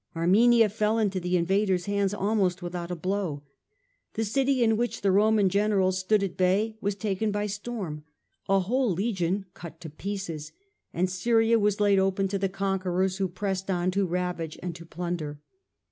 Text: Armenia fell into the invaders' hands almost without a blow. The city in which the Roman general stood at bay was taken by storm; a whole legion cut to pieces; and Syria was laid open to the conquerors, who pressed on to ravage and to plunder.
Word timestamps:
Armenia 0.15 0.67
fell 0.67 0.97
into 0.97 1.19
the 1.19 1.37
invaders' 1.37 1.85
hands 1.85 2.11
almost 2.11 2.63
without 2.63 2.89
a 2.89 2.95
blow. 2.95 3.43
The 4.15 4.25
city 4.25 4.63
in 4.63 4.75
which 4.75 5.01
the 5.01 5.11
Roman 5.11 5.47
general 5.47 5.91
stood 5.91 6.23
at 6.23 6.35
bay 6.37 6.75
was 6.81 6.95
taken 6.95 7.29
by 7.31 7.45
storm; 7.45 8.03
a 8.49 8.61
whole 8.61 8.89
legion 8.91 9.45
cut 9.53 9.79
to 9.81 9.91
pieces; 9.91 10.53
and 10.91 11.07
Syria 11.07 11.59
was 11.59 11.79
laid 11.79 11.99
open 11.99 12.27
to 12.29 12.39
the 12.39 12.49
conquerors, 12.49 13.17
who 13.17 13.27
pressed 13.27 13.69
on 13.69 13.91
to 13.91 14.07
ravage 14.07 14.57
and 14.63 14.73
to 14.73 14.87
plunder. 14.87 15.39